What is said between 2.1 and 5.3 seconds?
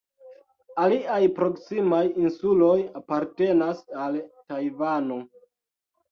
insuloj apartenas al Tajvano.